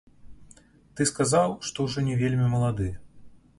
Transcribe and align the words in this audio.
Ты 0.99 1.07
сказаў, 1.09 1.53
што 1.69 1.87
ўжо 1.89 2.07
не 2.09 2.17
вельмі 2.25 2.51
малады. 2.57 2.91